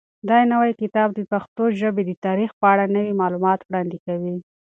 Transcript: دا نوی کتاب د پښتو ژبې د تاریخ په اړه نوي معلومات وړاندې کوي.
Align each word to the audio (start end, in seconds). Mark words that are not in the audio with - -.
دا 0.29 0.37
نوی 0.51 0.71
کتاب 0.81 1.09
د 1.15 1.19
پښتو 1.31 1.63
ژبې 1.79 2.03
د 2.05 2.11
تاریخ 2.25 2.49
په 2.59 2.65
اړه 2.73 2.85
نوي 2.95 3.13
معلومات 3.21 3.59
وړاندې 3.63 3.97
کوي. 4.05 4.35